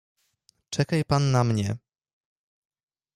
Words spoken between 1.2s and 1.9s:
na mnie."